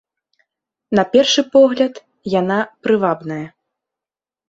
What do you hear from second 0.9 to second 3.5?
На першы погляд, яна прывабная.